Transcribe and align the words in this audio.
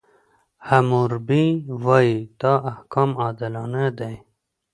حموربي 0.67 1.45
وایي، 1.83 2.17
دا 2.39 2.53
احکام 2.71 3.09
عادلانه 3.21 3.83
دي. 3.97 4.13